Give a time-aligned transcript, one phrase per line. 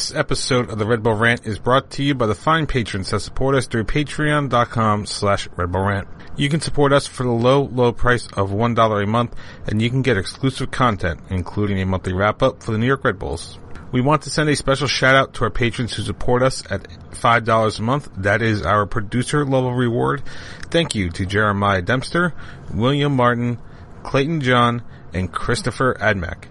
[0.00, 3.10] This episode of the Red Bull Rant is brought to you by the fine patrons
[3.10, 6.08] that support us through patreon.com slash Red Bull Rant.
[6.38, 9.36] You can support us for the low, low price of $1 a month,
[9.66, 13.18] and you can get exclusive content, including a monthly wrap-up for the New York Red
[13.18, 13.58] Bulls.
[13.92, 16.88] We want to send a special shout out to our patrons who support us at
[17.10, 18.08] $5 a month.
[18.16, 20.22] That is our producer level reward.
[20.70, 22.32] Thank you to Jeremiah Dempster,
[22.72, 23.58] William Martin,
[24.02, 24.82] Clayton John,
[25.12, 26.44] and Christopher Admack.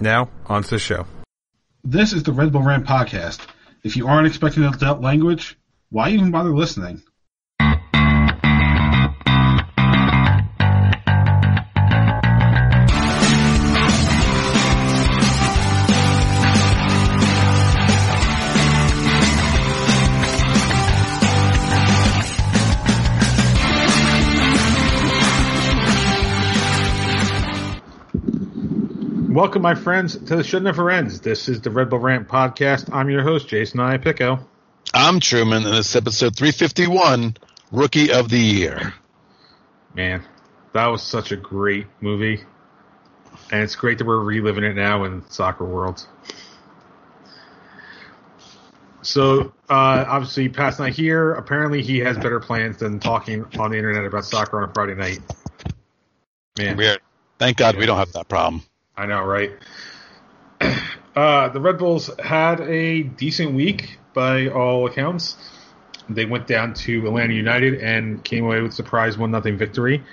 [0.00, 1.06] Now, on to the show.
[1.88, 3.46] This is the Red Bull Rant podcast.
[3.84, 5.56] If you aren't expecting adult language,
[5.90, 7.00] why even bother listening?
[29.36, 31.20] Welcome, my friends, to the Should Never Ends.
[31.20, 32.90] This is the Red Bull Rant podcast.
[32.90, 34.42] I'm your host, Jason Iapicco.
[34.94, 37.36] I'm Truman, and it's episode 351,
[37.70, 38.94] Rookie of the Year.
[39.92, 40.24] Man,
[40.72, 42.44] that was such a great movie.
[43.52, 46.06] And it's great that we're reliving it now in soccer world.
[49.02, 53.76] So, uh, obviously, past night here, apparently he has better plans than talking on the
[53.76, 55.18] internet about soccer on a Friday night.
[56.56, 56.78] Man.
[56.78, 57.00] Weird.
[57.38, 57.80] Thank God yeah.
[57.80, 58.62] we don't have that problem.
[58.96, 59.52] I know, right?
[61.16, 65.38] Uh, the Red Bulls had a decent week by all accounts.
[66.10, 70.04] They went down to Atlanta United and came away with a surprise one nothing victory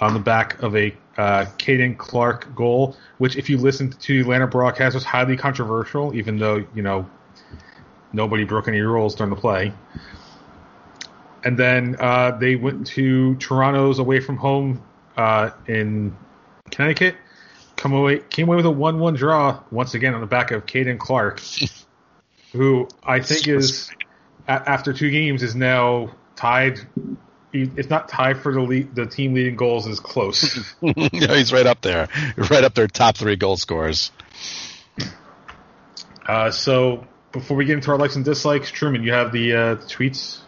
[0.00, 4.20] on the back of a uh, Caden Clark goal, which, if you listen to the
[4.22, 7.06] Atlanta broadcast, was highly controversial, even though you know
[8.14, 9.74] nobody broke any rules during the play.
[11.44, 14.82] And then uh, they went to Toronto's away from home
[15.18, 16.16] uh, in
[16.70, 17.16] Connecticut
[17.78, 20.66] come away came away with a one one draw once again on the back of
[20.66, 21.40] Caden Clark,
[22.52, 23.90] who I think is
[24.46, 26.80] after two games is now tied.
[27.50, 30.74] It's not tied for the lead, the team leading goals is close.
[30.82, 34.12] yeah, he's right up there, right up there, top three goal scorers.
[36.26, 39.74] Uh, so before we get into our likes and dislikes, Truman, you have the, uh,
[39.76, 40.40] the tweets.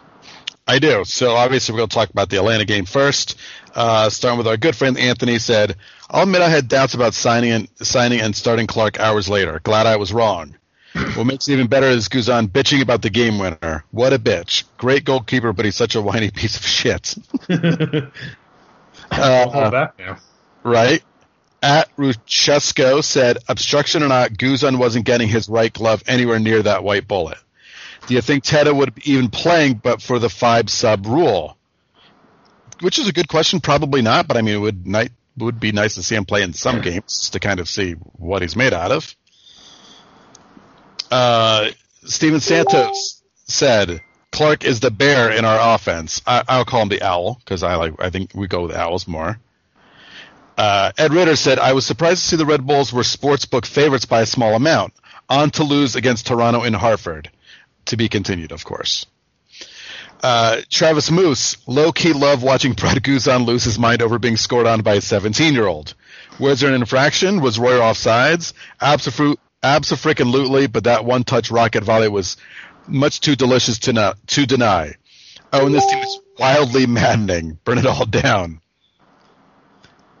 [0.67, 1.03] I do.
[1.05, 3.37] So obviously we're going to talk about the Atlanta game first.
[3.73, 5.75] Uh, starting with our good friend Anthony said,
[6.09, 9.59] I'll admit I had doubts about signing and signing and starting Clark hours later.
[9.63, 10.55] Glad I was wrong.
[11.15, 13.85] what makes it even better is Guzan bitching about the game winner.
[13.91, 14.65] What a bitch.
[14.77, 17.15] Great goalkeeper, but he's such a whiny piece of shit.
[19.11, 19.87] uh,
[20.63, 21.03] right?
[21.63, 26.83] At Ruchesco said, obstruction or not, Guzan wasn't getting his right glove anywhere near that
[26.83, 27.37] white bullet.
[28.07, 31.57] Do you think Teta would be even playing but for the five sub rule?
[32.79, 33.59] Which is a good question.
[33.59, 36.41] Probably not, but I mean, it would night would be nice to see him play
[36.41, 39.15] in some games to kind of see what he's made out of.
[41.09, 41.69] Uh,
[42.05, 44.01] Steven Santos said
[44.31, 46.21] Clark is the bear in our offense.
[46.25, 47.93] I, will call him the owl because I like.
[47.99, 49.39] I think we go with owls more.
[50.57, 54.05] Uh, Ed Ritter said, "I was surprised to see the Red Bulls were sportsbook favorites
[54.05, 54.93] by a small amount.
[55.29, 57.29] On to lose against Toronto in Hartford.
[57.85, 59.05] To be continued, of course."
[60.23, 64.67] Uh, Travis Moose, low key love watching Brad Guzan lose his mind over being scored
[64.67, 65.95] on by a 17 year old.
[66.39, 67.41] Was there an infraction?
[67.41, 68.53] Was Royer offsides?
[69.63, 72.37] Absolutely, but that one touch rocket volley was
[72.87, 74.95] much too delicious to, not, to deny.
[75.53, 77.59] Oh, and this team is wildly maddening.
[77.63, 78.61] Burn it all down.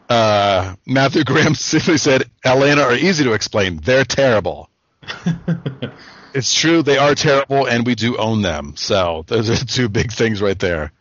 [0.09, 3.77] Uh, Matthew Graham simply said, Atlanta are easy to explain.
[3.77, 4.69] They're terrible.
[6.33, 6.81] It's true.
[6.81, 8.73] They are terrible, and we do own them.
[8.77, 10.91] So those are two big things right there.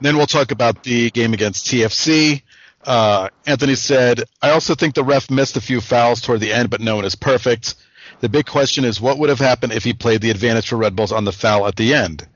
[0.00, 2.42] Then we'll talk about the game against TFC.
[2.84, 6.70] Uh, Anthony said, I also think the ref missed a few fouls toward the end,
[6.70, 7.74] but no one is perfect.
[8.20, 10.94] The big question is what would have happened if he played the advantage for Red
[10.94, 12.26] Bulls on the foul at the end?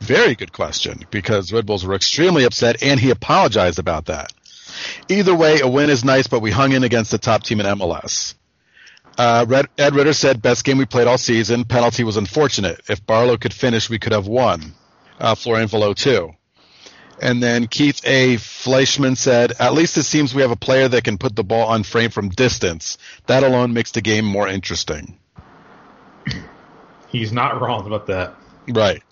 [0.00, 4.32] Very good question, because Red Bulls were extremely upset, and he apologized about that.
[5.08, 7.66] Either way, a win is nice, but we hung in against the top team in
[7.66, 8.34] MLS.
[9.18, 11.64] Uh, Red, Ed Ritter said, best game we played all season.
[11.64, 12.80] Penalty was unfortunate.
[12.88, 14.72] If Barlow could finish, we could have won.
[15.18, 16.34] Uh, Florian Valot too.
[17.20, 18.36] And then Keith A.
[18.36, 21.66] Fleischman said, at least it seems we have a player that can put the ball
[21.66, 22.96] on frame from distance.
[23.26, 25.18] That alone makes the game more interesting.
[27.08, 28.36] He's not wrong about that.
[28.68, 29.02] Right.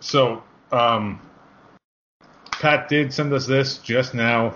[0.00, 1.22] So, um,
[2.50, 4.54] Pat did send us this just now.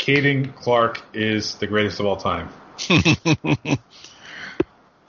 [0.00, 2.48] Caden Clark is the greatest of all time.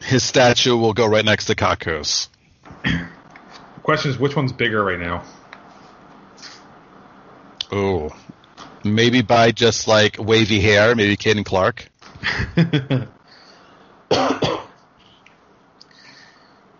[0.01, 2.27] His statue will go right next to Kaku's.
[2.83, 3.07] the
[3.83, 5.23] question is, which one's bigger right now?
[7.71, 8.13] Oh,
[8.83, 11.88] maybe by just like wavy hair, maybe Caden Clark.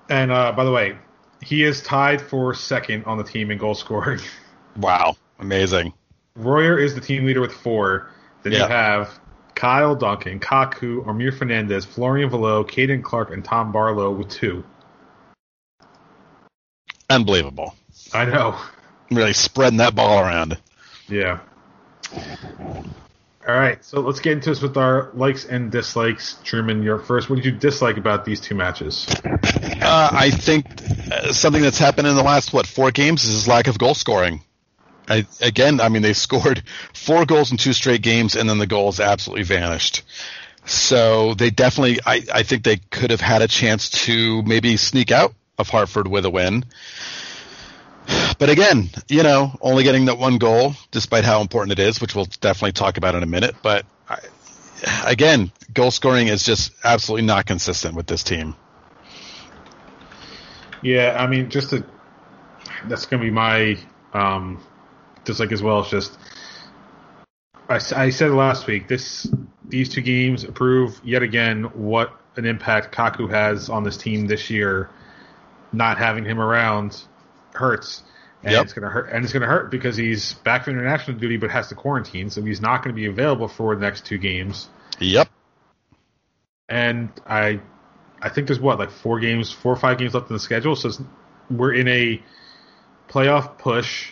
[0.10, 0.98] and uh, by the way,
[1.42, 4.20] he is tied for second on the team in goal scoring.
[4.76, 5.94] Wow, amazing.
[6.36, 8.10] Royer is the team leader with four.
[8.44, 9.20] Then you have
[9.56, 14.64] Kyle Duncan, Kaku, Omir Fernandez, Florian Valot, Caden Clark, and Tom Barlow with two.
[17.10, 17.76] Unbelievable.
[18.14, 18.58] I know.
[19.12, 20.58] Really spreading that ball around.
[21.10, 21.40] Yeah.
[23.48, 26.38] All right, so let's get into this with our likes and dislikes.
[26.44, 27.30] Truman, you're first.
[27.30, 29.08] What did you dislike about these two matches?
[29.26, 30.66] Uh, I think
[31.12, 33.96] uh, something that's happened in the last what four games is his lack of goal
[33.96, 34.42] scoring.
[35.08, 36.64] I, again, I mean, they scored
[36.94, 40.04] four goals in two straight games, and then the goals absolutely vanished.
[40.66, 45.12] So they definitely, I, I think they could have had a chance to maybe sneak
[45.12, 46.66] out of Hartford with a win.
[48.38, 52.16] But again, you know, only getting that one goal, despite how important it is, which
[52.16, 53.56] we'll definitely talk about in a minute.
[53.62, 54.20] But I,
[55.06, 58.56] again, goal scoring is just absolutely not consistent with this team.
[60.82, 61.86] Yeah, I mean, just to
[62.86, 63.78] that's going to be my
[64.14, 64.60] um,
[65.26, 65.80] dislike as well.
[65.82, 66.18] It's just
[67.70, 69.28] I said last week this
[69.68, 74.50] these two games prove yet again what an impact Kaku has on this team this
[74.50, 74.90] year.
[75.72, 77.02] Not having him around
[77.54, 78.04] hurts,
[78.44, 78.64] and Yep.
[78.64, 79.10] it's going to hurt.
[79.10, 82.30] And it's going to hurt because he's back for international duty, but has to quarantine,
[82.30, 84.68] so he's not going to be available for the next two games.
[85.00, 85.30] Yep.
[86.68, 87.62] and I
[88.22, 90.76] I think there's what like four games, four or five games left in the schedule.
[90.76, 90.92] So
[91.50, 92.22] we're in a
[93.10, 94.12] playoff push,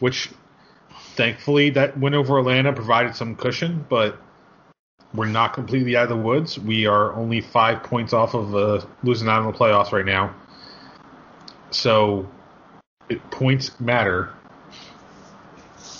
[0.00, 0.30] which
[1.14, 4.18] thankfully that win over Atlanta provided some cushion, but
[5.14, 6.58] we're not completely out of the woods.
[6.58, 10.34] We are only five points off of uh, losing out in the playoffs right now.
[11.70, 12.28] So
[13.08, 14.30] it, points matter,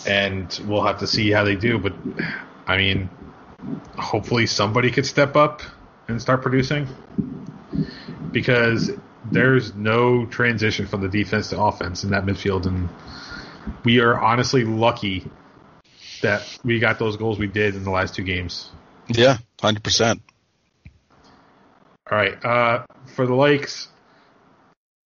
[0.07, 1.79] and we'll have to see how they do.
[1.79, 1.93] But
[2.67, 3.11] I mean,
[3.97, 5.63] hopefully somebody could step up
[6.09, 6.89] and start producing
[8.33, 8.91] because
[9.31, 12.89] there's no transition from the defense to offense in that midfield and
[13.85, 15.31] we are honestly lucky
[16.23, 18.71] that we got those goals we did in the last two games.
[19.09, 20.23] Yeah, hundred percent.
[22.11, 22.85] All right, uh,
[23.15, 23.89] for the likes,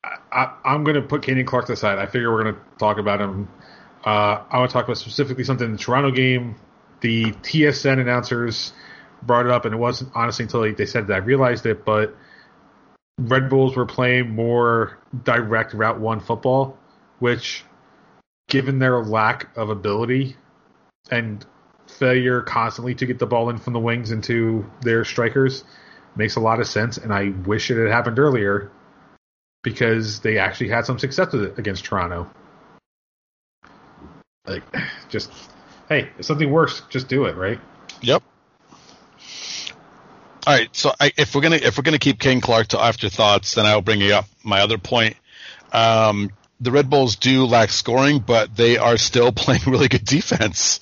[0.02, 1.98] I, I, I'm going to put Caden Clark aside.
[1.98, 3.48] I figure we're going to talk about him.
[4.04, 6.56] Uh, I want to talk about specifically something in the Toronto game.
[7.00, 8.72] The TSN announcers
[9.22, 11.84] brought it up, and it wasn't honestly until they, they said that I realized it.
[11.84, 12.16] But
[13.18, 16.78] Red Bulls were playing more direct Route One football,
[17.18, 17.64] which,
[18.54, 20.36] given their lack of ability
[21.10, 21.44] and
[21.88, 25.64] failure constantly to get the ball in from the wings into their strikers,
[26.14, 26.96] makes a lot of sense.
[26.96, 28.70] And I wish it had happened earlier
[29.64, 32.30] because they actually had some success with it against Toronto.
[34.46, 34.62] Like,
[35.08, 35.32] just
[35.88, 37.58] hey, if something works, just do it, right?
[38.02, 38.22] Yep.
[40.46, 40.68] All right.
[40.70, 43.82] So I, if we're gonna if we're gonna keep King Clark to afterthoughts, then I'll
[43.82, 45.16] bring you up my other point.
[45.72, 46.30] Um,
[46.64, 50.80] the Red Bulls do lack scoring, but they are still playing really good defense.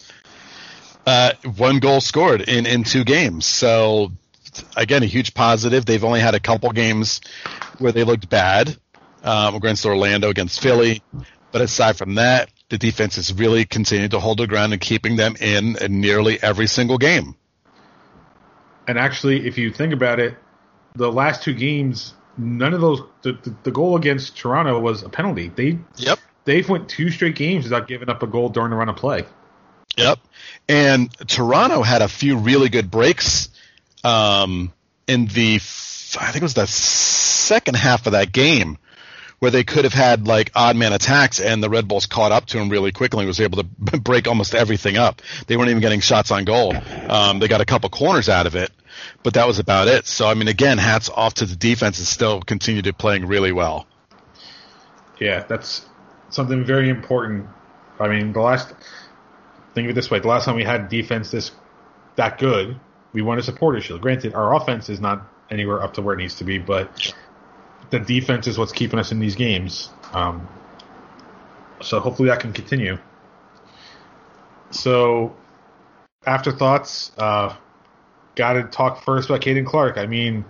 [1.05, 3.45] Uh, one goal scored in in two games.
[3.45, 4.13] So
[4.77, 5.85] again, a huge positive.
[5.85, 7.21] They've only had a couple games
[7.79, 8.77] where they looked bad
[9.25, 11.03] um, against Orlando, against Philly.
[11.51, 15.17] But aside from that, the defense has really continued to hold their ground and keeping
[15.17, 17.35] them in, in nearly every single game.
[18.87, 20.37] And actually, if you think about it,
[20.95, 25.09] the last two games, none of those the, the, the goal against Toronto was a
[25.09, 25.49] penalty.
[25.49, 26.19] They Yep.
[26.45, 29.25] they've went two straight games without giving up a goal during the run of play.
[29.97, 30.19] Yep.
[30.69, 33.49] And Toronto had a few really good breaks
[34.05, 34.73] um,
[35.07, 35.59] in the, I
[36.31, 38.79] think it was the second half of that game,
[39.39, 42.47] where they could have had like odd man attacks, and the Red Bulls caught up
[42.47, 43.65] to them really quickly and was able to
[44.01, 45.21] break almost everything up.
[45.47, 46.75] They weren't even getting shots on goal.
[47.09, 48.71] Um, they got a couple corners out of it,
[49.23, 50.07] but that was about it.
[50.07, 53.53] So I mean, again, hats off to the defense and still continue to playing really
[53.53, 53.87] well.
[55.21, 55.87] Yeah, that's
[56.31, 57.47] something very important.
[58.01, 58.73] I mean, the last
[59.75, 61.53] think of it this way: the last time we had defense this
[62.17, 62.79] that good,
[63.13, 64.01] we won a supporter shield.
[64.01, 67.15] Granted, our offense is not anywhere up to where it needs to be, but
[67.91, 69.91] the defense is what's keeping us in these games.
[70.13, 70.49] Um,
[71.81, 72.99] so hopefully that can continue.
[74.71, 75.37] So,
[76.25, 77.13] afterthoughts.
[77.17, 77.55] Uh,
[78.35, 79.99] Got to talk first about Caden Clark.
[79.99, 80.45] I mean,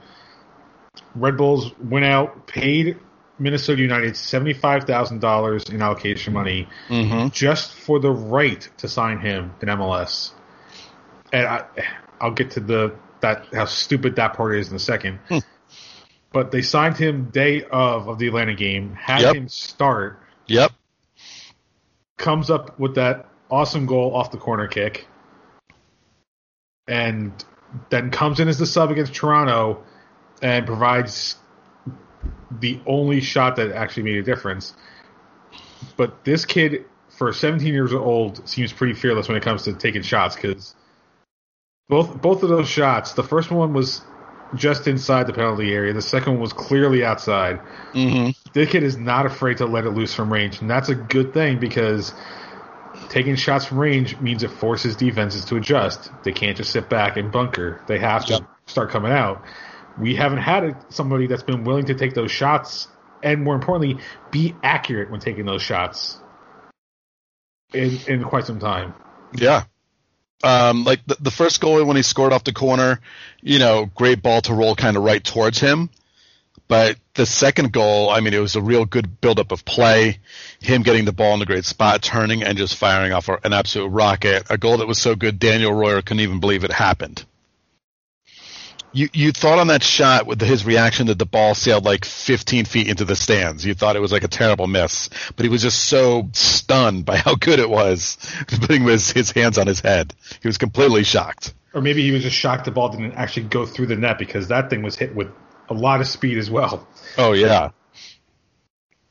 [1.15, 2.99] Red Bulls went out, paid
[3.39, 7.29] Minnesota United seventy-five thousand dollars in allocation money Mm-hmm.
[7.31, 10.31] just for the right to sign him in MLS.
[11.33, 11.65] And I,
[12.21, 15.19] I'll get to the that how stupid that part is in a second.
[15.29, 15.39] Hmm.
[16.33, 19.35] But they signed him day of of the Atlanta game, had Yep.
[19.35, 20.71] him start, Yep.
[22.17, 25.07] comes up with that awesome goal off the corner kick,
[26.87, 27.33] and
[27.91, 29.83] then comes in as the sub against Toronto
[30.41, 31.37] and provides
[32.51, 34.75] the only shot that actually made a difference.
[35.97, 40.03] But this kid, for 17 years old, seems pretty fearless when it comes to taking
[40.03, 40.75] shots because
[41.89, 44.03] both both of those shots, the first one was
[44.55, 47.61] just inside the penalty area, the second one was clearly outside.
[47.93, 48.31] Mm-hmm.
[48.53, 51.33] This kid is not afraid to let it loose from range, and that's a good
[51.33, 52.13] thing because
[53.13, 56.11] taking shots from range means it forces defenses to adjust.
[56.25, 57.83] They can't just sit back and bunker.
[57.87, 58.43] They have to Yep.
[58.67, 59.45] start coming out.
[60.01, 62.89] We haven't had somebody that's been willing to take those shots
[63.23, 66.19] and more importantly, be accurate when taking those shots
[67.75, 68.95] in in quite some time.
[69.35, 69.65] Yeah.
[70.43, 73.01] Um, like the, the first goal when he scored off the corner,
[73.43, 75.91] you know, great ball to roll kind of right towards him.
[76.73, 80.21] But the second goal, I mean, it was a real good buildup of play.
[80.59, 83.89] Him getting the ball in a great spot, turning and just firing off an absolute
[83.89, 84.47] rocket.
[84.49, 87.27] A goal that was so good, Daniel Royer couldn't even believe it happened.
[88.91, 92.65] You you thought on that shot with his reaction that the ball sailed like 15
[92.65, 93.67] feet into the stands.
[93.67, 97.19] You thought it was like a terrible miss, but he was just so stunned by
[97.19, 98.17] how good it was,
[98.49, 100.15] putting his his hands on his head.
[100.41, 101.53] He was completely shocked.
[101.75, 104.49] Or maybe he was just shocked the ball didn't actually go through the net because
[104.49, 105.29] that thing was hit with
[105.73, 106.87] a lot of speed as well.
[107.19, 107.71] Oh yeah,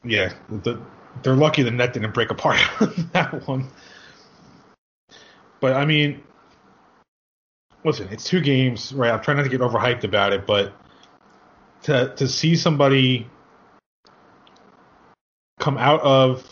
[0.03, 0.80] Yeah, the,
[1.24, 3.68] they're lucky the net didn't break apart on that one.
[5.60, 6.24] But I mean,
[7.84, 9.12] listen, it's two games, right?
[9.12, 10.74] I'm trying not to get overhyped about it, but
[11.84, 13.27] to to see somebody
[15.60, 16.48] come out of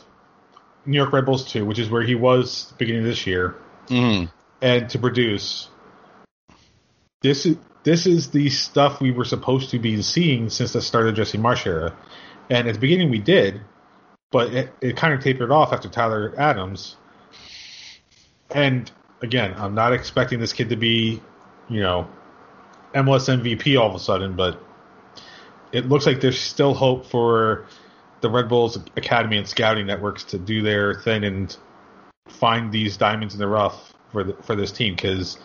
[0.86, 3.56] New York Red Bulls two, which is where he was beginning of this year,
[3.88, 4.30] mm.
[4.62, 5.70] and to produce
[7.22, 11.08] this is this is the stuff we were supposed to be seeing since the start
[11.08, 11.96] of Jesse Marsch era.
[12.50, 13.62] And at the beginning we did,
[14.32, 16.98] but it, it kind of tapered off after Tyler Adams.
[18.52, 21.22] And again, I'm not expecting this kid to be,
[21.70, 22.08] you know,
[22.94, 24.62] MLS MVP all of a sudden, but
[25.72, 27.68] it looks like there's still hope for
[28.22, 31.56] the Red Bulls Academy and scouting networks to do their thing and
[32.28, 35.38] find these diamonds in the rough for the, for this team because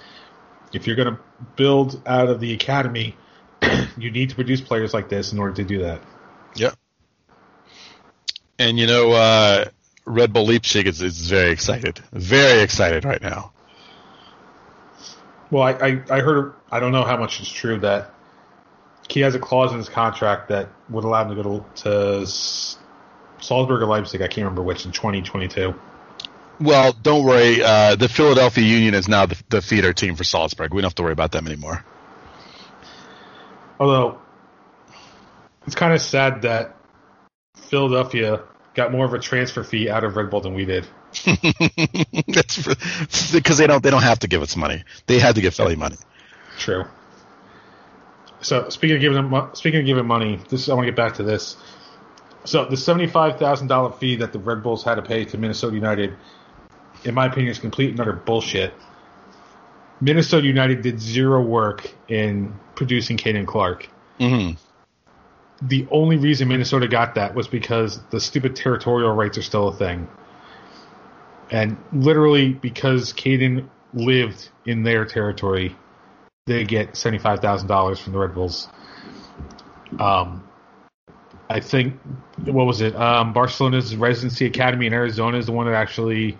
[0.75, 1.21] if you're going to
[1.57, 3.17] build out of the academy,
[3.97, 6.01] you need to produce players like this in order to do that.
[6.57, 6.75] Yep.
[8.59, 9.65] And you know, uh,
[10.05, 13.53] Red Bull Leipzig is, is very excited, very excited right now.
[15.51, 18.13] Well, I, I, I heard, I don't know how much is true that
[19.09, 22.27] he has a clause in his contract that would allow him to go to, to
[23.41, 24.23] Salzburg or Leipzig.
[24.23, 25.75] I can't remember which in 2022.
[26.61, 27.63] Well, don't worry.
[27.63, 30.73] Uh, the Philadelphia Union is now the, the feeder team for Salzburg.
[30.73, 31.85] We don't have to worry about them anymore.
[33.81, 34.19] Although
[35.67, 36.77] it's kind of sad that
[37.55, 38.43] Philadelphia
[38.75, 40.87] got more of a transfer fee out of Red Bull than we did.
[42.27, 44.85] That's because they don't they don't have to give us money.
[45.07, 45.97] They had to give Philly money.
[46.59, 46.85] True.
[48.41, 51.15] So speaking of giving them, speaking of giving money, this I want to get back
[51.15, 51.57] to this.
[52.45, 55.75] So the seventy-five thousand dollar fee that the Red Bulls had to pay to Minnesota
[55.75, 56.15] United,
[57.05, 58.75] in my opinion, is complete and utter bullshit.
[60.01, 63.89] Minnesota United did zero work in producing Caden Clark.
[64.19, 64.57] Mm-hmm.
[65.67, 69.77] The only reason Minnesota got that was because the stupid territorial rights are still a
[69.77, 70.09] thing.
[71.51, 75.77] And literally because Caden lived in their territory,
[76.47, 78.69] they get seventy-five thousand dollars from the Red Bulls.
[79.99, 80.43] Um,
[81.49, 81.95] I think
[82.45, 82.97] what was it?
[82.97, 86.37] Um, Barcelona's residency academy in Arizona is the one that actually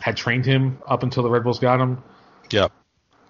[0.00, 2.02] had trained him up until the Red Bulls got him.
[2.50, 2.72] Yep.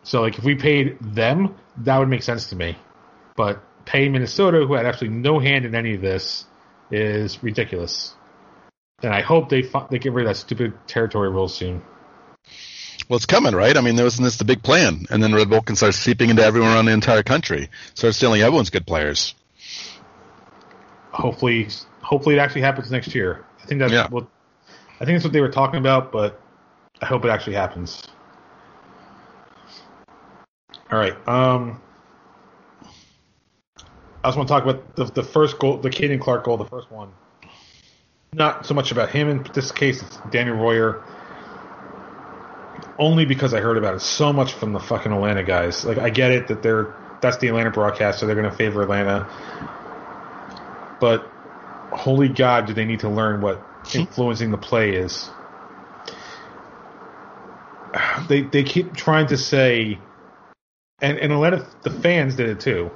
[0.03, 2.77] So like if we paid them, that would make sense to me.
[3.37, 6.47] But paying Minnesota, who had absolutely no hand in any of this,
[6.91, 8.15] is ridiculous.
[9.03, 11.83] And I hope they fi- they get rid of that stupid territory rule soon.
[13.09, 13.77] Well, it's coming, right?
[13.77, 15.07] I mean, wasn't this the big plan?
[15.11, 18.41] And then Red Bull can start seeping into everyone around the entire country, start stealing
[18.43, 19.35] everyone's good players.
[21.13, 21.69] Hopefully,
[22.03, 23.45] hopefully it actually happens next year.
[23.63, 24.09] I think that's Yeah.
[24.09, 24.27] what
[25.01, 26.41] I think that's what they were talking about, but
[27.01, 28.03] I hope it actually happens.
[30.91, 31.17] All right.
[31.29, 31.81] Um,
[34.23, 36.65] I just want to talk about the, the first goal, the Caden Clark goal, the
[36.65, 37.13] first one.
[38.33, 41.03] Not so much about him in this case, it's Daniel Royer.
[42.99, 45.85] Only because I heard about it so much from the fucking Atlanta guys.
[45.85, 48.83] Like I get it that they're that's the Atlanta broadcast, so they're going to favor
[48.83, 49.29] Atlanta.
[51.01, 51.23] But
[51.93, 55.31] holy God, do they need to learn what influencing the play is?
[58.29, 59.99] They they keep trying to say,
[61.01, 62.91] and and a lot of the fans did it too,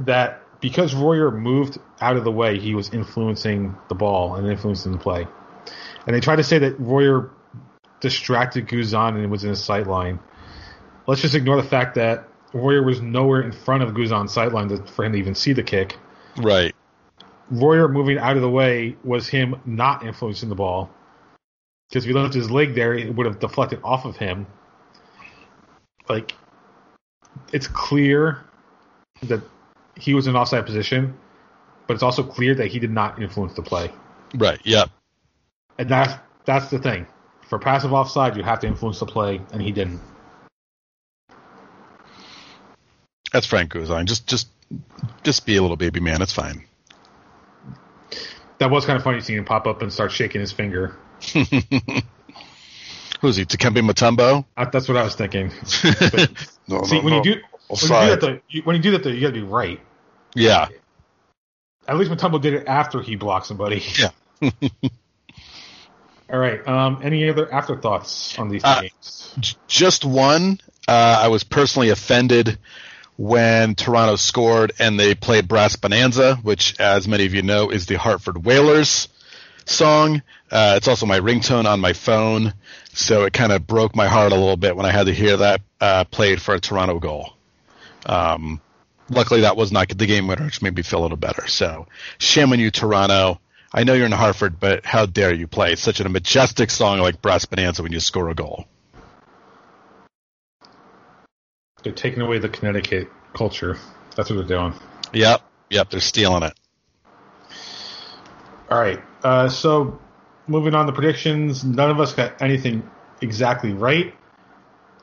[0.00, 4.92] that because Royer moved out of the way, he was influencing the ball and influencing
[4.92, 5.26] the play.
[6.06, 7.30] And they tried to say that Royer
[8.00, 10.20] distracted Guzan and was in his sight line.
[11.06, 14.78] let's just ignore the fact that Royer was nowhere in front of Guzan's sideline to,
[14.86, 15.96] for him to even see the kick.
[16.36, 16.74] Right.
[17.50, 20.90] Royer moving out of the way was him not influencing the ball.
[21.88, 24.46] Because if he left his leg there, it would have deflected off of him.
[26.08, 26.34] Like,
[27.52, 28.44] it's clear
[29.22, 29.42] that
[29.96, 31.16] he was in offside position,
[31.86, 33.90] but it's also clear that he did not influence the play.
[34.34, 34.60] Right.
[34.64, 34.90] Yep.
[35.78, 36.14] And that's
[36.44, 37.06] that's the thing.
[37.48, 40.00] For passive offside, you have to influence the play, and he didn't.
[43.32, 44.06] That's Frank Guzan.
[44.06, 44.48] Just just
[45.22, 46.22] just be a little baby man.
[46.22, 46.64] It's fine.
[48.58, 50.96] That was kind of funny seeing him pop up and start shaking his finger.
[53.20, 53.44] Who's he?
[53.44, 54.44] Dikembe Mutombo?
[54.56, 55.46] I, that's what I was thinking.
[56.68, 57.16] no, See, no, when no.
[57.18, 59.28] you do when you do that, though, you, when you do that, though, you got
[59.28, 59.80] to be right.
[60.34, 60.68] Yeah.
[61.88, 63.82] At least Mutombo did it after he blocked somebody.
[63.98, 64.10] Yeah.
[66.32, 66.66] All right.
[66.66, 69.34] Um, any other afterthoughts on these Uh, games?
[69.38, 70.60] J- Just one.
[70.88, 72.58] Uh, I was personally offended
[73.16, 77.86] when Toronto scored and they played Brass Bonanza, which, as many of you know, is
[77.86, 79.08] the Hartford Whalers
[79.68, 80.22] song.
[80.50, 82.54] Uh, it's also my ringtone on my phone,
[82.92, 85.36] so it kind of broke my heart a little bit when I had to hear
[85.38, 87.34] that uh, played for a Toronto goal.
[88.06, 88.60] Um,
[89.10, 91.46] luckily, that was not the game winner, which made me feel a little better.
[91.48, 91.86] So,
[92.18, 93.40] shame on you, Toronto.
[93.72, 97.20] I know you're in Hartford, but how dare you play such a majestic song like
[97.20, 98.64] Brass Bonanza when you score a goal?
[101.82, 103.76] They're taking away the Connecticut culture.
[104.16, 104.74] That's what they're doing.
[105.12, 106.54] Yep, yep, they're stealing it.
[108.68, 109.00] All right.
[109.26, 109.98] Uh, so
[110.46, 112.88] moving on to predictions, none of us got anything
[113.20, 114.14] exactly right.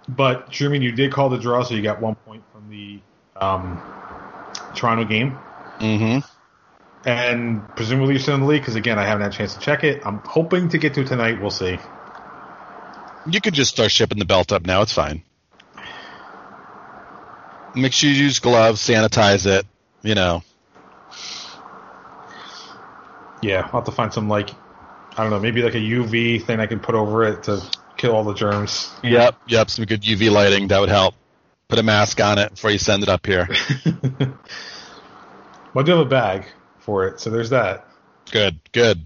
[0.08, 3.02] But Truman, you did call the draw, so you got one point from the
[3.36, 3.82] um,
[4.76, 5.38] Toronto game,
[5.80, 6.20] Mm-hmm.
[7.06, 9.60] and presumably you're still in the league because again, I haven't had a chance to
[9.60, 10.06] check it.
[10.06, 11.42] I'm hoping to get to it tonight.
[11.42, 11.78] We'll see.
[13.28, 14.84] You could just start shipping the belt up now.
[14.84, 15.24] It's fine.
[17.76, 19.66] Make sure you use gloves, sanitize it.
[20.02, 20.44] You know.
[23.44, 24.50] Yeah, I'll have to find some like
[25.16, 27.62] I don't know, maybe like a UV thing I can put over it to
[27.98, 28.92] kill all the germs.
[29.04, 29.70] Yep, yep.
[29.70, 31.16] Some good UV lighting that would help.
[31.68, 33.48] Put a mask on it before you send it up here.
[33.86, 34.36] well,
[35.76, 36.46] I do have a bag
[36.80, 37.88] for it, so there's that.
[38.32, 39.06] Good, good.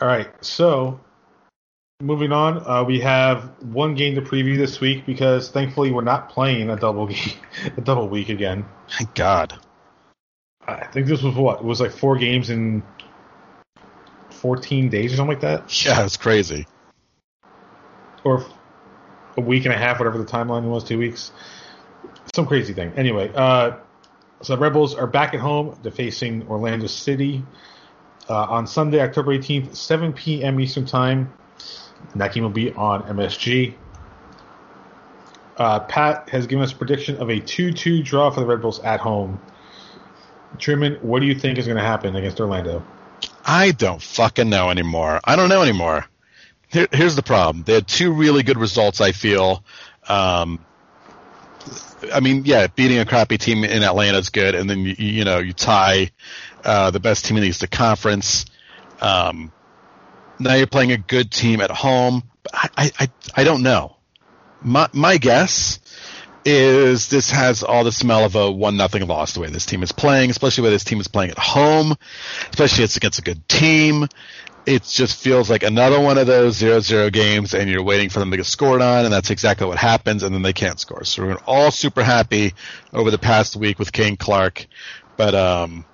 [0.00, 1.00] All right, so
[2.02, 6.28] moving on, uh, we have one game to preview this week because thankfully we're not
[6.28, 7.36] playing a double ge-
[7.76, 8.66] a double week again.
[8.88, 9.58] Thank God.
[10.66, 12.82] I think this was what it was like four games in
[14.30, 16.66] fourteen days or something like that, Yeah, it's crazy.
[18.24, 18.44] or
[19.36, 21.32] a week and a half, whatever the timeline was, two weeks,
[22.34, 22.92] some crazy thing.
[22.96, 23.76] Anyway, uh,
[24.42, 25.78] so the Rebels are back at home.
[25.82, 27.44] They're facing Orlando City
[28.28, 30.60] uh, on Sunday, October 18th, 7 p.m.
[30.60, 31.32] Eastern Time.
[32.12, 33.74] And that game will be on MSG.
[35.56, 38.60] Uh, Pat has given us a prediction of a 2 2 draw for the Red
[38.62, 39.40] Bulls at home.
[40.58, 42.84] Truman, what do you think is going to happen against Orlando?
[43.44, 45.20] I don't fucking know anymore.
[45.24, 46.06] I don't know anymore.
[46.68, 47.64] Here, here's the problem.
[47.64, 49.00] They had two really good results.
[49.00, 49.62] I feel.
[50.08, 50.64] Um,
[52.12, 55.24] I mean, yeah, beating a crappy team in Atlanta is good, and then you, you
[55.24, 56.10] know you tie
[56.64, 58.46] uh, the best team in the Eastern Conference.
[59.00, 59.52] Um,
[60.38, 62.22] now you're playing a good team at home.
[62.52, 63.96] I, I, I don't know.
[64.62, 65.78] My my guess
[66.44, 69.82] is this has all the smell of a one nothing loss the way this team
[69.82, 71.94] is playing, especially the way this team is playing at home,
[72.50, 74.08] especially it's against a good team.
[74.66, 78.18] It just feels like another one of those zero zero games and you're waiting for
[78.18, 81.04] them to get scored on and that's exactly what happens and then they can't score.
[81.04, 82.54] So we're all super happy
[82.92, 84.66] over the past week with Caden Clark,
[85.16, 85.84] but um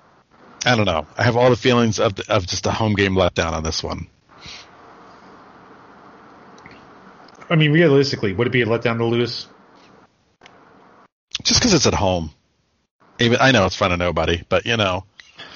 [0.65, 1.07] I don't know.
[1.17, 3.83] I have all the feelings of the, of just a home game letdown on this
[3.83, 4.07] one.
[7.49, 9.47] I mean, realistically, would it be a letdown to lose?
[11.51, 12.31] Just because it's at home.
[13.19, 15.03] Even I know it's front of nobody, but you know,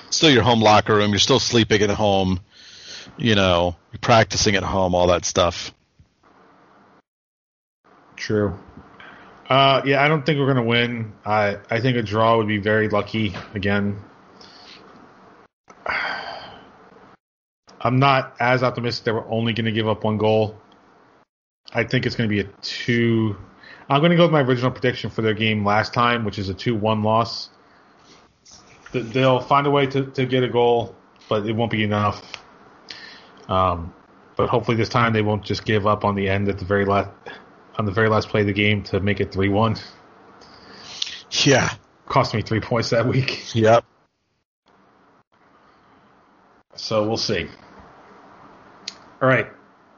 [0.10, 1.12] still your home locker room.
[1.12, 2.41] You're still sleeping at home.
[3.15, 5.73] You know, you're practicing at home, all that stuff.
[8.17, 8.60] True.
[9.49, 11.13] Uh, yeah, I don't think we're going to win.
[11.25, 13.97] I I think a draw would be very lucky again.
[17.79, 20.58] I'm not as optimistic that we're only going to give up one goal.
[21.71, 23.38] I think it's going to be a two.
[23.89, 26.50] I'm going to go with my original prediction for their game last time, which is
[26.50, 27.50] a two-one loss.
[28.91, 30.95] They'll find a way to, to get a goal,
[31.30, 32.24] but it won't be enough.
[33.48, 33.93] Um,
[34.36, 36.86] but hopefully this time they won't just give up on the end at the very
[36.86, 37.10] last
[37.78, 39.76] on the very last play of the game to make it three one.
[41.43, 41.74] Yeah.
[42.08, 43.54] Cost me three points that week.
[43.54, 43.84] Yep.
[46.76, 47.48] So we'll see.
[49.21, 49.48] All right.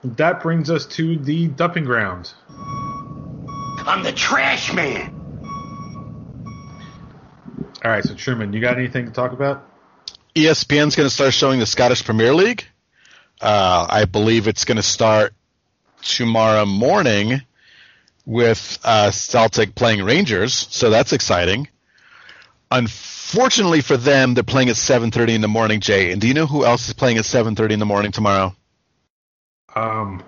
[0.03, 2.33] That brings us to the dumping ground.
[3.87, 5.13] I'm the trash man.
[7.83, 9.65] All right, so Truman, you got anything to talk about?
[10.35, 12.65] ESPN's going to start showing the Scottish Premier League.
[13.39, 15.33] Uh, I believe it's going to start
[16.01, 17.41] tomorrow morning
[18.25, 21.69] with uh, Celtic playing Rangers, so that's exciting.
[22.69, 25.79] Unfortunately for them, they're playing at 7:30 in the morning.
[25.79, 28.53] Jay, and do you know who else is playing at 7:30 in the morning tomorrow?
[29.75, 30.23] Um,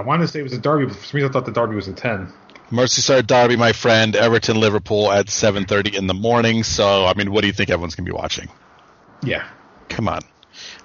[0.00, 1.52] I wanted to say it was a derby, but for some reason I thought the
[1.52, 2.32] derby was at ten.
[2.70, 6.62] Merseyside Derby, my friend, Everton Liverpool at 7:30 in the morning.
[6.62, 8.48] So, I mean, what do you think everyone's going to be watching?
[9.22, 9.44] Yeah,
[9.90, 10.22] Come on,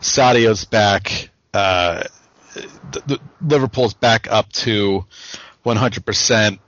[0.01, 1.30] Sadio's back.
[1.54, 2.04] Uh,
[2.54, 5.06] the, the, Liverpool's back up to
[5.63, 6.60] 100 percent,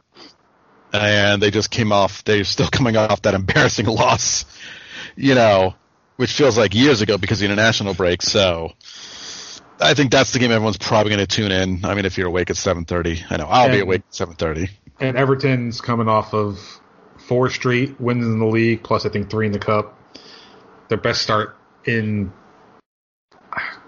[0.94, 2.24] and they just came off.
[2.24, 4.46] They're still coming off that embarrassing loss,
[5.18, 5.76] you know,
[6.16, 8.22] which feels like years ago because of the international break.
[8.22, 8.72] So.
[9.80, 11.86] I think that's the game everyone's probably going to tune in.
[11.86, 14.70] I mean, if you're awake at 7:30, I know I'll be awake at 7:30.
[15.00, 16.60] and Everton's coming off of
[17.18, 19.98] four straight wins in the league, plus I think three in the cup.
[20.88, 22.32] Their best start in,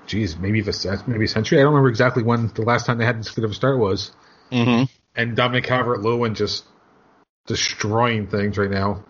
[0.06, 1.60] geez, maybe the maybe a century.
[1.60, 3.80] I don't remember exactly when the last time they had this good of a start
[3.80, 4.12] was.
[4.52, 4.86] Mm-hmm.
[5.16, 6.66] And Dominic Calvert Lewin just
[7.48, 9.04] destroying things right now.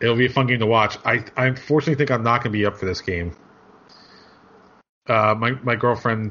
[0.00, 0.96] It'll be a fun game to watch.
[1.04, 3.36] I I unfortunately think I'm not going to be up for this game.
[5.10, 6.30] Uh, my my girlfriend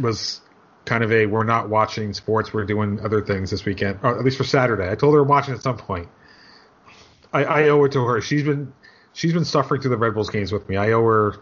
[0.00, 0.40] was
[0.84, 4.24] kind of a we're not watching sports, we're doing other things this weekend, or at
[4.24, 4.88] least for Saturday.
[4.88, 6.08] I told her we're watching at some point.
[7.32, 8.20] I, I owe it to her.
[8.20, 8.72] She's been
[9.12, 10.76] she's been suffering through the Red Bulls games with me.
[10.76, 11.34] I owe her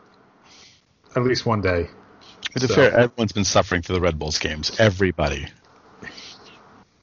[1.15, 1.89] at least one day.
[2.55, 4.81] Be So- fair, everyone's been suffering through the Red Bulls games.
[4.81, 5.47] Everybody.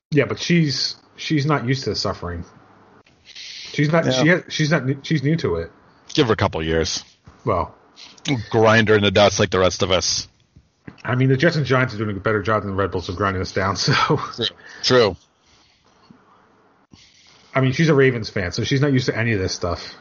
[0.09, 2.43] Yeah, but she's she's not used to the suffering.
[3.25, 4.05] She's not.
[4.05, 4.11] Yeah.
[4.11, 5.05] She has, she's not.
[5.05, 5.71] She's new to it.
[6.13, 7.03] Give her a couple years.
[7.45, 7.75] Well,
[8.49, 10.27] Grind her in the dust like the rest of us.
[11.03, 13.09] I mean, the Jets and Giants are doing a better job than the Red Bulls
[13.09, 13.75] of grinding us down.
[13.77, 14.17] So,
[14.83, 15.15] True.
[17.53, 19.95] I mean, she's a Ravens fan, so she's not used to any of this stuff.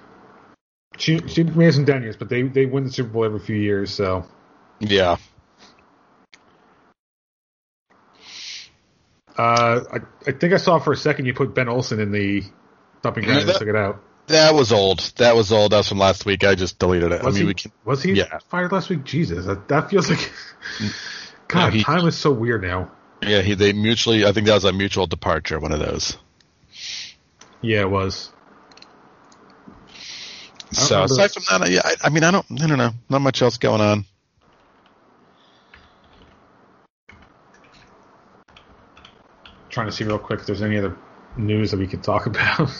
[0.99, 3.41] She she may have some down years, but they they win the Super Bowl every
[3.41, 3.91] few years.
[3.93, 4.27] So,
[4.79, 5.17] Yeah.
[9.39, 12.45] uh, I I think I saw for a second you put Ben Olsen in the
[13.03, 14.03] dumping ground that- took it out.
[14.29, 15.01] That was old.
[15.17, 15.73] That was old.
[15.73, 16.45] That was from last week.
[16.45, 17.23] I just deleted it.
[17.23, 17.73] Was I mean, he we can.
[17.85, 18.39] was he yeah.
[18.49, 19.05] fired last week?
[19.05, 20.33] Jesus, that, that feels like.
[21.49, 22.91] God, he- time is so weird now.
[23.23, 23.55] Yeah, he.
[23.55, 24.25] They mutually.
[24.25, 25.59] I think that was a mutual departure.
[25.59, 26.17] One of those.
[27.61, 28.31] Yeah, it was.
[30.73, 32.47] So aside from that, yeah, I, I mean, I don't.
[32.63, 32.93] I don't know.
[33.09, 34.05] Not much else going on.
[39.71, 40.97] trying to see real quick if there's any other
[41.37, 42.71] news that we could talk about.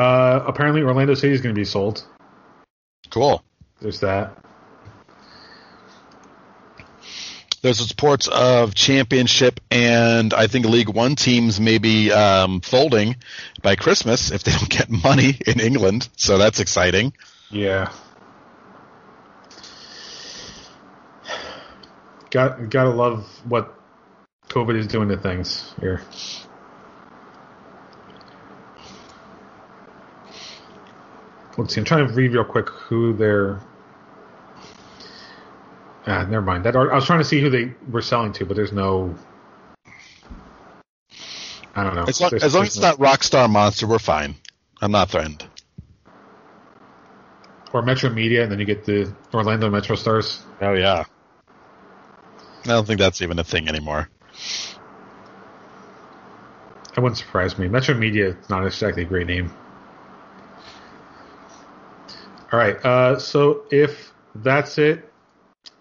[0.00, 2.02] Uh, apparently, Orlando City is going to be sold.
[3.10, 3.44] Cool.
[3.82, 4.34] There's that.
[7.60, 13.16] There's reports of championship and I think League One teams may be um, folding
[13.60, 16.08] by Christmas if they don't get money in England.
[16.16, 17.12] So that's exciting.
[17.50, 17.92] Yeah.
[22.30, 23.78] Got gotta love what
[24.48, 26.00] COVID is doing to things here.
[31.58, 31.80] Let's see.
[31.80, 33.60] I'm trying to read real quick who they're.
[36.06, 36.64] Ah, never mind.
[36.64, 39.14] That I was trying to see who they were selling to, but there's no.
[41.74, 42.04] I don't know.
[42.04, 44.34] As long, There's- as, long as it's not Rockstar Monster, we're fine.
[44.80, 45.44] I'm not threatened.
[47.72, 50.42] or Metro Media, and then you get the Orlando Metro Stars.
[50.60, 51.04] Oh yeah.
[52.64, 54.08] I don't think that's even a thing anymore.
[56.94, 57.68] That wouldn't surprise me.
[57.68, 59.52] Metro Media is not exactly a great name.
[62.52, 62.84] All right.
[62.84, 65.08] Uh, so if that's it,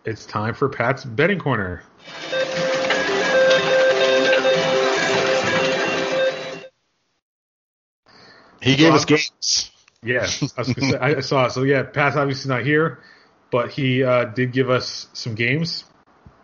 [0.05, 1.83] it's time for Pat's betting corner.
[8.61, 9.71] He gave Well, us games.
[10.01, 10.27] Yeah,
[10.57, 11.45] I, was gonna say, I saw.
[11.45, 11.51] it.
[11.51, 12.99] So yeah, Pat's obviously not here,
[13.51, 15.83] but he uh, did give us some games.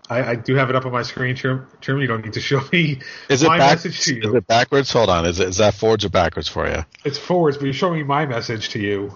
[0.09, 1.65] I, I do have it up on my screen, Trim.
[1.81, 3.85] Trim, you don't need to show me Is it my backwards?
[3.85, 4.29] message to you.
[4.29, 4.91] Is it backwards?
[4.91, 5.25] Hold on.
[5.25, 6.85] Is it is that forwards or backwards for you?
[7.03, 9.15] It's forwards, but you're showing me my message to you.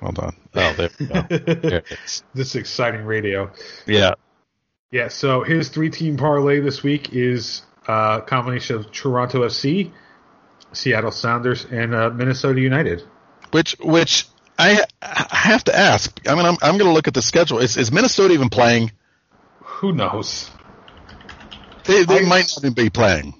[0.00, 0.36] Hold on.
[0.54, 1.22] Oh, there we go.
[1.28, 2.22] There it is.
[2.34, 3.50] this exciting radio.
[3.86, 4.14] Yeah.
[4.90, 9.90] Yeah, so his three team parlay this week is uh, a combination of Toronto FC,
[10.72, 13.02] Seattle Sounders, and uh, Minnesota United.
[13.50, 14.26] Which which
[14.58, 16.18] I I have to ask.
[16.26, 17.58] I mean, I'm I'm going to look at the schedule.
[17.58, 18.92] Is is Minnesota even playing?
[19.62, 20.50] Who knows?
[21.84, 23.34] They they I- might not even be playing.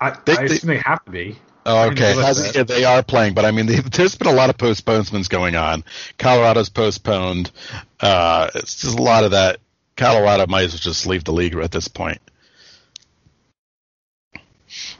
[0.00, 1.38] I, They- I they- assume they have to be.
[1.66, 2.14] Oh, okay.
[2.54, 5.56] yeah, they are playing, but I mean, they, there's been a lot of postponements going
[5.56, 5.84] on.
[6.18, 7.50] Colorado's postponed.
[8.00, 9.58] Uh, it's just a lot of that
[9.96, 12.18] Colorado might as well just leave the league at this point.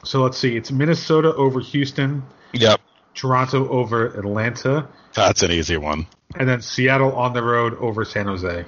[0.05, 0.57] So let's see.
[0.57, 2.81] It's Minnesota over Houston, Yep,
[3.15, 6.07] Toronto over Atlanta, that's an easy one.
[6.37, 8.65] and then Seattle on the road over San Jose.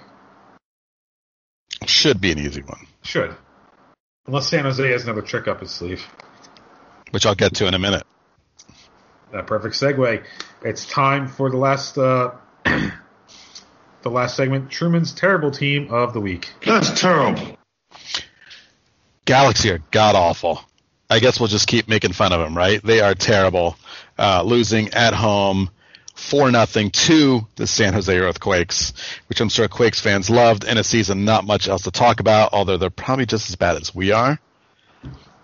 [1.86, 3.34] Should be an easy one, Should.
[4.26, 6.04] Unless San Jose has another trick up his sleeve.
[7.12, 8.02] Which I'll get to in a minute.
[9.32, 10.24] A perfect segue.
[10.62, 12.32] It's time for the last uh,
[12.64, 14.70] the last segment.
[14.70, 16.50] Truman's terrible team of the week.
[16.66, 17.56] That's terrible.
[19.24, 20.60] Galaxy are god awful.
[21.08, 22.82] I guess we'll just keep making fun of them, right?
[22.82, 23.76] They are terrible,
[24.18, 25.70] uh, losing at home
[26.14, 28.92] four nothing to the San Jose Earthquakes,
[29.28, 32.52] which I'm sure Quakes fans loved in a season not much else to talk about,
[32.52, 34.38] although they're probably just as bad as we are.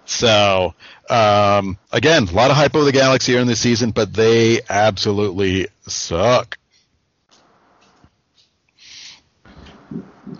[0.08, 0.74] So
[1.10, 4.60] um, again, a lot of hype over the Galaxy here in this season, but they
[4.68, 6.58] absolutely suck.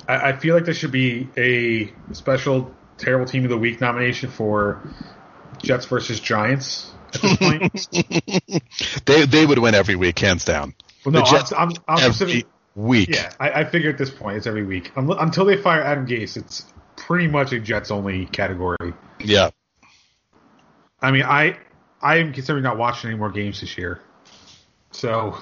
[0.09, 4.31] I, I feel like there should be a special terrible team of the week nomination
[4.31, 4.83] for
[5.63, 7.89] Jets versus Giants at this point.
[9.07, 10.75] They they would win every week, hands down.
[11.05, 13.11] well, no, The Jets I'm, I'm, I'm every week.
[13.11, 16.07] Yeah, I, I figure at this point it's every week Un- until they fire Adam
[16.07, 16.37] Gase.
[16.37, 18.93] It's pretty much a Jets only category.
[19.21, 19.51] yeah.
[21.01, 21.59] I mean, I
[22.01, 24.01] I am considering not watching any more games this year,
[24.91, 25.39] so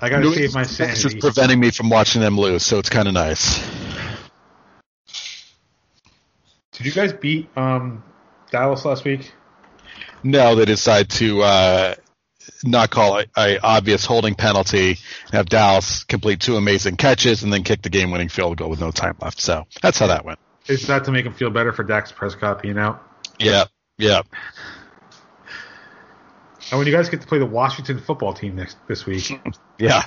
[0.00, 1.20] I got to save my England is sanity.
[1.20, 3.64] preventing me from watching them lose, so it's kind of nice.
[6.72, 8.04] Did you guys beat um,
[8.50, 9.32] Dallas last week?
[10.22, 11.94] No, they decide to uh,
[12.64, 14.98] not call a, a obvious holding penalty
[15.32, 18.90] have Dallas complete two amazing catches and then kick the game-winning field goal with no
[18.90, 19.40] time left.
[19.40, 20.38] So that's how that went.
[20.66, 23.05] Is that to make him feel better for Dak Prescott being out?
[23.38, 23.64] Yeah,
[23.98, 24.22] yeah.
[26.70, 29.40] And when you guys get to play the Washington football team next this week,
[29.78, 30.04] Yeah,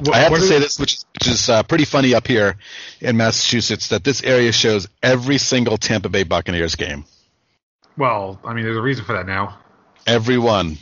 [0.00, 2.56] what, I have to say this, which is, which is uh, pretty funny up here
[3.00, 7.04] in Massachusetts, that this area shows every single Tampa Bay Buccaneers game.
[7.96, 9.58] Well, I mean, there's a reason for that now.
[10.06, 10.78] Everyone.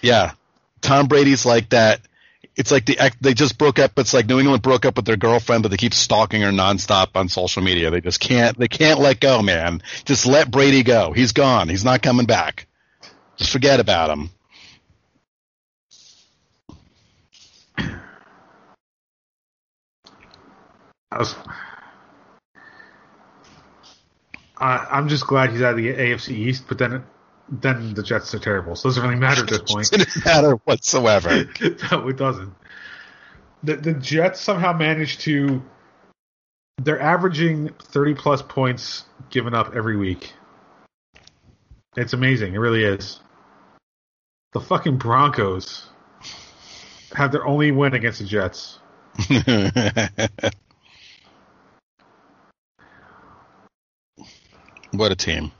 [0.00, 0.32] Yeah.
[0.80, 2.00] Tom Brady's like that.
[2.54, 3.98] It's like the they just broke up.
[3.98, 7.08] It's like New England broke up with their girlfriend, but they keep stalking her nonstop
[7.14, 7.90] on social media.
[7.90, 8.58] They just can't.
[8.58, 9.82] They can't let go, man.
[10.04, 11.12] Just let Brady go.
[11.12, 11.68] He's gone.
[11.70, 12.66] He's not coming back.
[13.36, 14.30] Just forget about him.
[21.10, 21.34] I was,
[24.56, 27.04] I, I'm just glad he's out of the AFC East, but then
[27.52, 29.90] then the Jets are terrible, so it doesn't really matter at this point.
[29.92, 31.28] It doesn't matter whatsoever.
[31.92, 32.54] no, it doesn't.
[33.62, 35.62] The the Jets somehow managed to.
[36.78, 40.32] They're averaging thirty plus points given up every week.
[41.96, 42.54] It's amazing.
[42.54, 43.20] It really is.
[44.52, 45.90] The fucking Broncos
[47.14, 48.78] have their only win against the Jets.
[54.92, 55.52] what a team.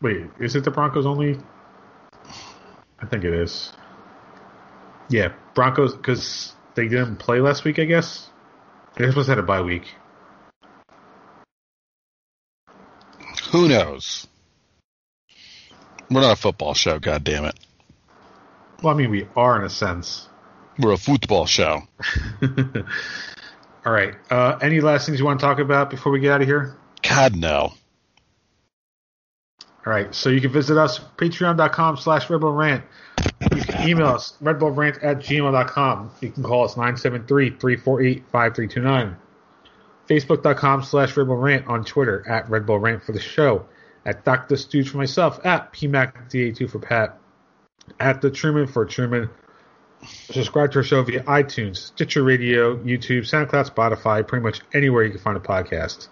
[0.00, 1.38] Wait, is it the Broncos only?
[2.98, 3.72] I think it is.
[5.08, 7.78] Yeah, Broncos because they didn't play last week.
[7.78, 8.28] I guess
[8.96, 9.94] they're supposed to have a bye week.
[13.50, 14.26] Who knows?
[16.10, 16.98] We're not a football show.
[16.98, 17.58] God damn it.
[18.82, 20.28] Well, I mean, we are in a sense.
[20.78, 21.82] We're a football show.
[23.86, 24.14] All right.
[24.30, 26.76] Uh, any last things you want to talk about before we get out of here?
[27.02, 27.74] God no.
[29.86, 30.12] All right.
[30.14, 32.84] So you can visit us, patreon.com slash rant.
[33.54, 36.10] You can email us, redbullrant at gmail.com.
[36.20, 39.16] You can call us 973-348-5329.
[40.08, 43.66] Facebook.com slash rant on Twitter at redbullrant for the show.
[44.04, 44.56] At Dr.
[44.56, 47.18] Stooge for myself, at PMACDA2 for Pat.
[47.98, 49.30] At The Truman for Truman.
[50.02, 55.10] Subscribe to our show via iTunes, Stitcher Radio, YouTube, SoundCloud, Spotify, pretty much anywhere you
[55.10, 56.08] can find a podcast.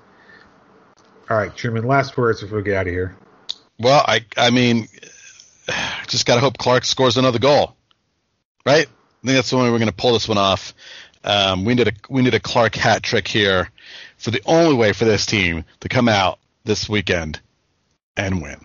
[1.31, 3.17] All right, Truman, last words before we get out of here.
[3.79, 4.89] Well, I I mean,
[6.07, 7.77] just gotta hope Clark scores another goal,
[8.67, 8.87] right?
[8.87, 10.75] I think that's the only way we're gonna pull this one off.
[11.25, 13.71] Um, we need a we need a Clark hat trick here
[14.17, 17.41] for the only way for this team to come out this weekend
[18.17, 18.61] and win.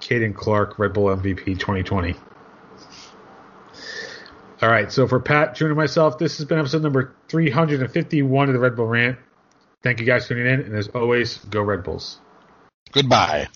[0.00, 2.14] Caden Clark, Red Bull MVP 2020.
[4.60, 8.52] All right, so for Pat, June, and myself, this has been episode number 351 of
[8.52, 9.18] the Red Bull Rant.
[9.82, 12.20] Thank you guys for tuning in, and as always, go Red Bulls.
[12.92, 13.48] Goodbye.